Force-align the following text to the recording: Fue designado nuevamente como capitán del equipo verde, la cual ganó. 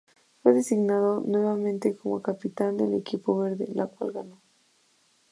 Fue 0.41 0.53
designado 0.53 1.21
nuevamente 1.27 1.95
como 1.95 2.23
capitán 2.23 2.75
del 2.75 2.95
equipo 2.95 3.37
verde, 3.37 3.67
la 3.75 3.85
cual 3.85 4.11
ganó. 4.11 4.41